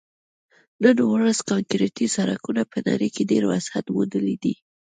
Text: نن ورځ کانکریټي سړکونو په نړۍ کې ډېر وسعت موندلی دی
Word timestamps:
نن 0.83 0.97
ورځ 1.13 1.37
کانکریټي 1.49 2.05
سړکونو 2.15 2.63
په 2.71 2.77
نړۍ 2.87 3.09
کې 3.15 3.29
ډېر 3.31 3.43
وسعت 3.51 3.85
موندلی 3.95 4.35
دی 4.43 4.53